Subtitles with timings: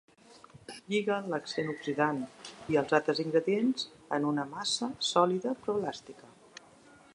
[0.93, 2.21] Lliga l'agent oxidant
[2.75, 3.85] i els altres ingredients
[4.19, 6.35] en una massa sòlida però elàstica.